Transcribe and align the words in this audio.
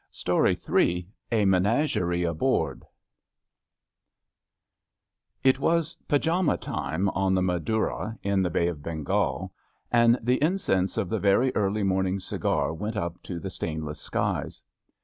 ""Yes," 0.11 0.17
said 0.25 0.67
L 0.67 1.01
A 1.31 1.45
MENAGEEIE 1.45 2.23
ABOARD 2.27 2.85
T 5.43 5.53
T 5.53 5.59
was 5.59 5.93
pyjama 6.07 6.57
time 6.57 7.07
on 7.09 7.35
the 7.35 7.43
Madura 7.43 8.17
in 8.23 8.41
the 8.41 8.49
Bay 8.49 8.67
of 8.67 8.81
Bengal, 8.81 9.53
and 9.91 10.17
the 10.19 10.41
incense 10.41 10.97
of 10.97 11.07
the 11.07 11.19
very 11.19 11.55
early 11.55 11.83
morning 11.83 12.19
cigar 12.19 12.73
went 12.73 12.97
up 12.97 13.21
to 13.21 13.39
the 13.39 13.51
stainless 13.51 13.99
skies. 14.01 14.63